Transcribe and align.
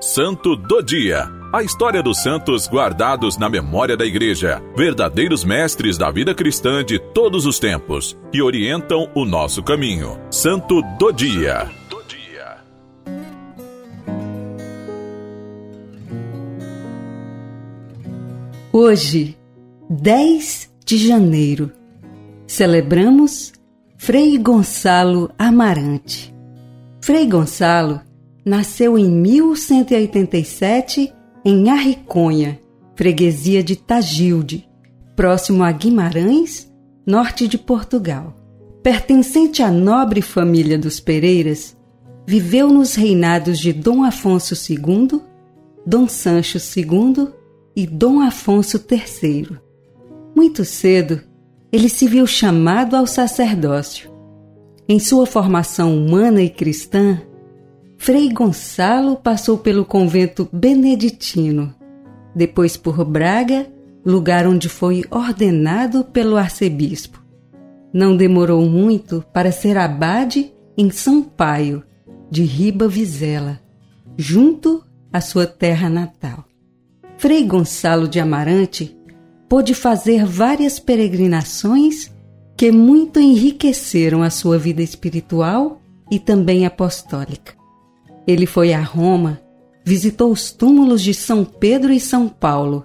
Santo 0.00 0.54
do 0.54 0.82
Dia. 0.82 1.26
A 1.50 1.62
história 1.62 2.02
dos 2.02 2.22
santos 2.22 2.68
guardados 2.68 3.38
na 3.38 3.48
memória 3.48 3.96
da 3.96 4.04
Igreja, 4.04 4.62
verdadeiros 4.76 5.42
mestres 5.42 5.96
da 5.96 6.10
vida 6.10 6.34
cristã 6.34 6.84
de 6.84 6.98
todos 6.98 7.46
os 7.46 7.58
tempos, 7.58 8.14
que 8.30 8.42
orientam 8.42 9.10
o 9.14 9.24
nosso 9.24 9.62
caminho. 9.62 10.20
Santo 10.30 10.82
do 10.98 11.10
Dia. 11.12 11.70
Hoje, 18.70 19.34
10 19.88 20.70
de 20.84 20.98
janeiro, 20.98 21.72
celebramos 22.46 23.54
Frei 23.96 24.36
Gonçalo 24.36 25.30
Amarante. 25.38 26.34
Frei 27.00 27.26
Gonçalo 27.26 28.02
nasceu 28.46 28.96
em 28.96 29.10
1187 29.10 31.12
em 31.44 31.68
Arriconha, 31.68 32.60
freguesia 32.94 33.60
de 33.60 33.74
Tagilde, 33.74 34.68
próximo 35.16 35.64
a 35.64 35.72
Guimarães, 35.72 36.72
norte 37.04 37.48
de 37.48 37.58
Portugal. 37.58 38.36
Pertencente 38.84 39.64
à 39.64 39.70
nobre 39.70 40.22
família 40.22 40.78
dos 40.78 41.00
Pereiras, 41.00 41.76
viveu 42.24 42.68
nos 42.68 42.94
reinados 42.94 43.58
de 43.58 43.72
Dom 43.72 44.04
Afonso 44.04 44.54
II, 44.54 45.20
Dom 45.84 46.06
Sancho 46.06 46.58
II 46.58 47.26
e 47.74 47.84
Dom 47.84 48.20
Afonso 48.20 48.80
III. 48.88 49.58
Muito 50.36 50.64
cedo, 50.64 51.20
ele 51.72 51.88
se 51.88 52.06
viu 52.06 52.24
chamado 52.28 52.94
ao 52.94 53.08
sacerdócio. 53.08 54.08
Em 54.88 55.00
sua 55.00 55.26
formação 55.26 55.96
humana 55.96 56.40
e 56.40 56.48
cristã, 56.48 57.20
Frei 57.98 58.28
Gonçalo 58.32 59.16
passou 59.16 59.58
pelo 59.58 59.84
convento 59.84 60.48
beneditino, 60.52 61.74
depois 62.34 62.76
por 62.76 63.04
Braga, 63.04 63.66
lugar 64.04 64.46
onde 64.46 64.68
foi 64.68 65.04
ordenado 65.10 66.04
pelo 66.04 66.36
arcebispo. 66.36 67.20
Não 67.92 68.16
demorou 68.16 68.64
muito 68.66 69.24
para 69.32 69.50
ser 69.50 69.76
abade 69.76 70.52
em 70.76 70.90
São 70.90 71.22
Paio, 71.22 71.82
de 72.30 72.42
Riba 72.42 72.86
Vizela, 72.86 73.60
junto 74.16 74.84
à 75.12 75.20
sua 75.20 75.46
terra 75.46 75.88
natal. 75.88 76.44
Frei 77.18 77.44
Gonçalo 77.44 78.06
de 78.06 78.20
Amarante 78.20 78.96
pôde 79.48 79.74
fazer 79.74 80.24
várias 80.24 80.78
peregrinações 80.78 82.12
que 82.56 82.70
muito 82.70 83.18
enriqueceram 83.18 84.22
a 84.22 84.30
sua 84.30 84.58
vida 84.58 84.82
espiritual 84.82 85.80
e 86.10 86.18
também 86.18 86.66
apostólica. 86.66 87.55
Ele 88.26 88.46
foi 88.46 88.72
a 88.72 88.82
Roma, 88.82 89.40
visitou 89.84 90.30
os 90.32 90.50
túmulos 90.50 91.02
de 91.02 91.14
São 91.14 91.44
Pedro 91.44 91.92
e 91.92 92.00
São 92.00 92.28
Paulo 92.28 92.84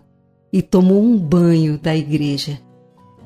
e 0.53 0.61
tomou 0.61 1.01
um 1.01 1.17
banho 1.17 1.77
da 1.77 1.95
igreja. 1.95 2.59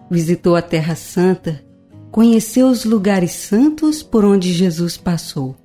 Visitou 0.10 0.56
a 0.56 0.62
Terra 0.62 0.96
Santa, 0.96 1.64
conheceu 2.12 2.68
os 2.68 2.86
lugares 2.86 3.32
santos 3.32 4.02
por 4.02 4.24
onde 4.24 4.54
Jesus 4.54 4.98
passou. 4.98 5.56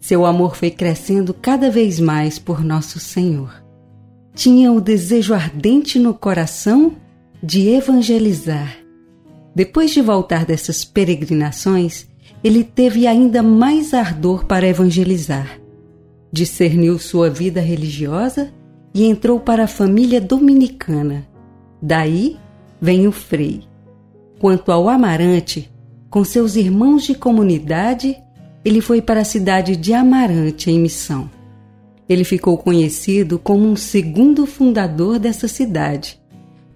Seu 0.00 0.24
amor 0.24 0.56
foi 0.56 0.70
crescendo 0.70 1.34
cada 1.34 1.70
vez 1.70 2.00
mais 2.00 2.38
por 2.38 2.64
Nosso 2.64 2.98
Senhor 2.98 3.62
tinha 4.34 4.72
o 4.72 4.80
desejo 4.80 5.34
ardente 5.34 5.98
no 5.98 6.14
coração 6.14 6.96
de 7.42 7.68
evangelizar. 7.68 8.78
Depois 9.54 9.90
de 9.90 10.00
voltar 10.00 10.46
dessas 10.46 10.84
peregrinações, 10.84 12.06
ele 12.42 12.64
teve 12.64 13.06
ainda 13.06 13.42
mais 13.42 13.94
ardor 13.94 14.44
para 14.46 14.66
evangelizar. 14.66 15.60
Discerniu 16.32 16.98
sua 16.98 17.28
vida 17.28 17.60
religiosa 17.60 18.52
e 18.94 19.04
entrou 19.04 19.38
para 19.38 19.64
a 19.64 19.68
família 19.68 20.20
dominicana. 20.20 21.26
Daí 21.80 22.36
vem 22.80 23.06
o 23.06 23.12
Frei. 23.12 23.62
Quanto 24.38 24.72
ao 24.72 24.88
Amarante, 24.88 25.70
com 26.10 26.24
seus 26.24 26.56
irmãos 26.56 27.04
de 27.04 27.14
comunidade, 27.14 28.16
ele 28.64 28.80
foi 28.80 29.00
para 29.00 29.20
a 29.20 29.24
cidade 29.24 29.76
de 29.76 29.92
Amarante 29.92 30.70
em 30.70 30.78
missão. 30.80 31.30
Ele 32.08 32.24
ficou 32.24 32.58
conhecido 32.58 33.38
como 33.38 33.64
um 33.66 33.76
segundo 33.76 34.46
fundador 34.46 35.18
dessa 35.18 35.48
cidade, 35.48 36.20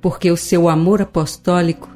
porque 0.01 0.31
o 0.31 0.37
seu 0.37 0.69
amor 0.69 1.03
apostólico 1.03 1.96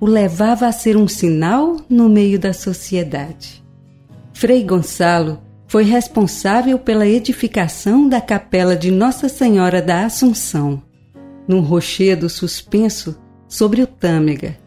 o 0.00 0.06
levava 0.06 0.66
a 0.66 0.72
ser 0.72 0.96
um 0.96 1.06
sinal 1.06 1.76
no 1.88 2.08
meio 2.08 2.38
da 2.38 2.54
sociedade. 2.54 3.62
Frei 4.32 4.64
Gonçalo 4.64 5.38
foi 5.68 5.84
responsável 5.84 6.78
pela 6.78 7.06
edificação 7.06 8.08
da 8.08 8.20
capela 8.20 8.74
de 8.74 8.90
Nossa 8.90 9.28
Senhora 9.28 9.82
da 9.82 10.06
Assunção, 10.06 10.82
num 11.46 11.60
rochedo 11.60 12.28
suspenso 12.28 13.16
sobre 13.46 13.82
o 13.82 13.86
Tâmega. 13.86 14.58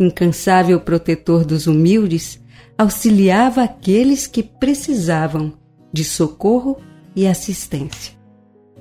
Incansável 0.00 0.80
protetor 0.80 1.44
dos 1.44 1.66
humildes, 1.66 2.42
auxiliava 2.76 3.62
aqueles 3.62 4.26
que 4.26 4.42
precisavam 4.42 5.52
de 5.92 6.02
socorro 6.02 6.78
e 7.14 7.26
assistência. 7.26 8.14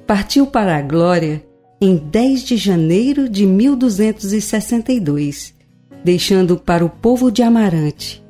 Partiu 0.08 0.48
para 0.48 0.78
a 0.78 0.82
glória 0.82 1.46
em 1.80 1.98
10 1.98 2.44
de 2.44 2.58
janeiro 2.58 3.30
de 3.30 3.46
1262, 3.46 5.53
deixando 6.04 6.58
para 6.58 6.84
o 6.86 6.90
povo 6.90 7.32
de 7.32 7.42
Amarante, 7.42 8.24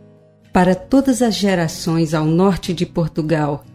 para 0.52 0.76
todas 0.76 1.22
as 1.22 1.36
gerações 1.36 2.14
ao 2.14 2.26
norte 2.26 2.74
de 2.74 2.86
Portugal, 2.86 3.66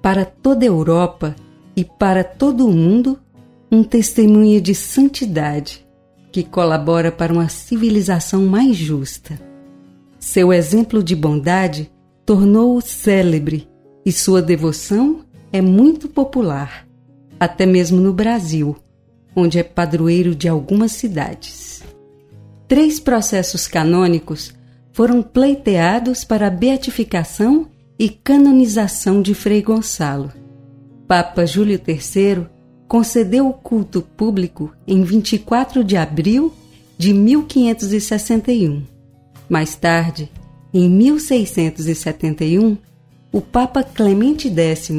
para 0.00 0.24
toda 0.24 0.64
a 0.64 0.68
Europa 0.68 1.36
e 1.76 1.84
para 1.84 2.24
todo 2.24 2.66
o 2.66 2.72
mundo, 2.72 3.18
um 3.70 3.82
testemunho 3.82 4.60
de 4.60 4.74
santidade 4.74 5.84
que 6.32 6.42
colabora 6.42 7.12
para 7.12 7.32
uma 7.32 7.48
civilização 7.48 8.46
mais 8.46 8.76
justa. 8.76 9.38
Seu 10.18 10.52
exemplo 10.52 11.02
de 11.02 11.14
bondade 11.14 11.90
tornou-o 12.24 12.80
célebre 12.80 13.68
e 14.04 14.10
sua 14.10 14.40
devoção 14.40 15.20
é 15.52 15.60
muito 15.60 16.08
popular, 16.08 16.88
até 17.38 17.66
mesmo 17.66 18.00
no 18.00 18.12
Brasil, 18.12 18.76
onde 19.36 19.58
é 19.58 19.62
padroeiro 19.62 20.34
de 20.34 20.48
algumas 20.48 20.92
cidades. 20.92 21.82
Três 22.66 22.98
processos 22.98 23.66
canônicos 23.68 24.54
foram 24.92 25.22
pleiteados 25.22 26.24
para 26.24 26.46
a 26.46 26.50
beatificação 26.50 27.68
e 27.98 28.08
canonização 28.08 29.20
de 29.20 29.34
Frei 29.34 29.60
Gonçalo. 29.60 30.32
Papa 31.06 31.44
Júlio 31.44 31.78
III 31.86 32.46
concedeu 32.88 33.48
o 33.48 33.52
culto 33.52 34.00
público 34.00 34.72
em 34.86 35.02
24 35.02 35.84
de 35.84 35.96
abril 35.96 36.52
de 36.96 37.12
1561. 37.12 38.82
Mais 39.48 39.74
tarde, 39.74 40.30
em 40.72 40.88
1671, 40.88 42.78
o 43.30 43.40
Papa 43.40 43.82
Clemente 43.82 44.48
X 44.48 44.90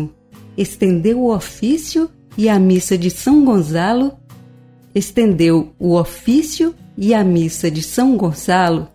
estendeu 0.56 1.20
o 1.22 1.34
ofício 1.34 2.10
e 2.38 2.48
a 2.48 2.60
missa 2.60 2.98
de 2.98 3.10
São 3.10 3.44
Gonçalo, 3.44 4.14
estendeu 4.94 5.74
o 5.80 5.96
ofício 5.96 6.76
e 6.98 7.14
a 7.14 7.24
missa 7.24 7.70
de 7.70 7.82
São 7.82 8.16
Gonçalo 8.18 8.88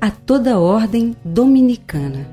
a 0.00 0.10
toda 0.10 0.54
a 0.54 0.58
ordem 0.58 1.16
dominicana. 1.24 2.26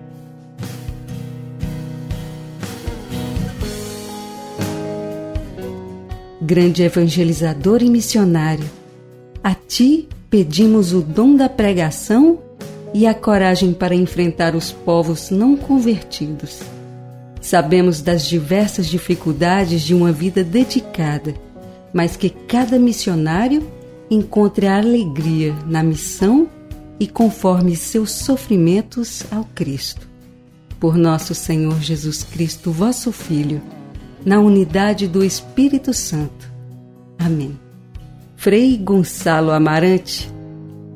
Grande 6.41 6.83
evangelizador 6.83 7.83
e 7.83 7.89
missionário, 7.89 8.69
a 9.43 9.53
ti 9.53 10.07
pedimos 10.29 10.93
o 10.93 11.01
dom 11.01 11.35
da 11.35 11.47
pregação 11.47 12.39
e 12.93 13.05
a 13.05 13.13
coragem 13.13 13.73
para 13.73 13.93
enfrentar 13.93 14.55
os 14.55 14.71
povos 14.71 15.29
não 15.29 15.55
convertidos 15.55 16.59
Sabemos 17.41 18.01
das 18.01 18.27
diversas 18.27 18.87
dificuldades 18.87 19.81
de 19.81 19.95
uma 19.95 20.11
vida 20.11 20.43
dedicada, 20.43 21.33
mas 21.93 22.15
que 22.15 22.29
cada 22.29 22.77
missionário 22.77 23.65
encontre 24.09 24.67
a 24.67 24.77
alegria 24.77 25.53
na 25.65 25.83
missão 25.83 26.47
e 26.99 27.07
conforme 27.07 27.75
seus 27.75 28.11
sofrimentos 28.11 29.23
ao 29.31 29.45
Cristo. 29.55 30.07
Por 30.79 30.95
nosso 30.95 31.35
Senhor 31.35 31.79
Jesus 31.81 32.23
Cristo, 32.23 32.71
vosso 32.71 33.11
Filho, 33.11 33.61
na 34.25 34.39
unidade 34.39 35.07
do 35.07 35.23
Espírito 35.23 35.93
Santo. 35.93 36.51
Amém. 37.17 37.57
Frei 38.35 38.77
Gonçalo 38.77 39.51
Amarante, 39.51 40.31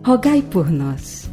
rogai 0.05 0.41
por 0.41 0.69
nós. 0.71 1.32